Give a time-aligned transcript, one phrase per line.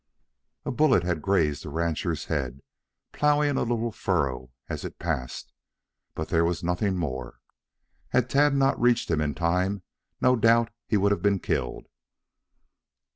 [0.65, 2.63] A bullet had grazed the rancher's head,
[3.11, 5.53] ploughing a little furrow as it passed,
[6.15, 7.39] but there was nothing more.
[8.09, 9.83] Had Tad not reached him in time
[10.19, 11.85] no doubt he would have been killed.